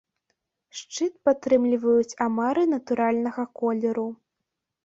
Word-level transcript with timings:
Шчыт 0.77 1.13
падтрымліваюць 1.29 2.17
амары 2.27 2.63
натуральнага 2.73 3.47
колеру. 3.61 4.09